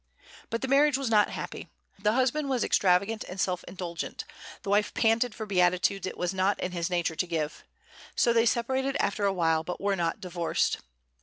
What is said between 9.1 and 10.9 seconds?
a while, but were not divorced.